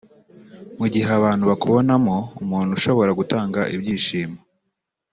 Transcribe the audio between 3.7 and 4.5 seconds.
ibyishimo